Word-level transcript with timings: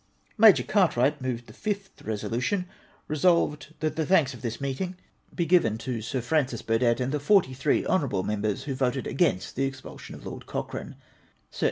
Major 0.35 0.63
Cartwrigkt 0.63 1.21
moved 1.21 1.45
the 1.45 1.53
fifth 1.53 2.01
resolution:—" 2.01 2.65
Resolved— 3.07 3.71
That 3.81 3.95
the 3.97 4.03
thanks 4.07 4.33
of 4.33 4.41
this 4.41 4.57
Meetincr 4.57 4.95
be 5.35 5.45
iriven 5.45 5.77
to 5.77 5.97
WESTMINSTER 5.99 6.07
ELECTION. 6.17 6.21
445 6.23 6.23
Sir 6.23 6.27
Francis 6.27 6.61
Burdett, 6.63 6.99
and 6.99 7.13
tlie 7.13 7.21
forty 7.21 7.53
three 7.53 7.83
lionouraLle 7.83 8.25
niember 8.25 8.51
s 8.51 8.63
who 8.63 8.73
voted 8.73 9.05
against 9.05 9.55
the 9.55 9.65
expulsion 9.65 10.15
of 10.15 10.25
Lord 10.25 10.47
Cochrane." 10.47 10.95
Sir 11.51 11.57
F. 11.57 11.59